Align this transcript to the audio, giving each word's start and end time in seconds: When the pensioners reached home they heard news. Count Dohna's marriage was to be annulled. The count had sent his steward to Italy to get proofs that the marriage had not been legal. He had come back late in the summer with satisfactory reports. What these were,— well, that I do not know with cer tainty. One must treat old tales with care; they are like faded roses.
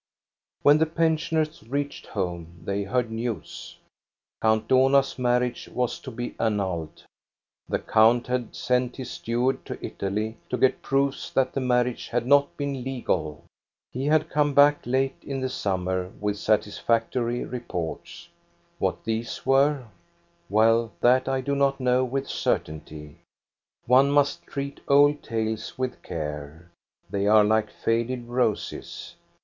When 0.63 0.79
the 0.79 0.87
pensioners 0.87 1.61
reached 1.61 2.07
home 2.07 2.59
they 2.65 2.81
heard 2.81 3.11
news. 3.11 3.77
Count 4.41 4.67
Dohna's 4.67 5.19
marriage 5.19 5.69
was 5.71 5.99
to 5.99 6.09
be 6.09 6.33
annulled. 6.39 7.03
The 7.69 7.77
count 7.77 8.25
had 8.25 8.55
sent 8.55 8.95
his 8.95 9.11
steward 9.11 9.63
to 9.65 9.77
Italy 9.85 10.37
to 10.49 10.57
get 10.57 10.81
proofs 10.81 11.29
that 11.33 11.53
the 11.53 11.59
marriage 11.59 12.07
had 12.07 12.25
not 12.25 12.57
been 12.57 12.83
legal. 12.83 13.43
He 13.91 14.07
had 14.07 14.27
come 14.31 14.55
back 14.55 14.87
late 14.87 15.17
in 15.21 15.39
the 15.39 15.49
summer 15.49 16.11
with 16.19 16.39
satisfactory 16.39 17.45
reports. 17.45 18.27
What 18.79 19.03
these 19.03 19.45
were,— 19.45 19.85
well, 20.49 20.91
that 21.01 21.29
I 21.29 21.41
do 21.41 21.53
not 21.53 21.79
know 21.79 22.03
with 22.03 22.27
cer 22.27 22.57
tainty. 22.57 23.17
One 23.85 24.09
must 24.09 24.47
treat 24.47 24.79
old 24.87 25.21
tales 25.21 25.77
with 25.77 26.01
care; 26.01 26.71
they 27.07 27.27
are 27.27 27.43
like 27.43 27.69
faded 27.69 28.25
roses. 28.27 29.13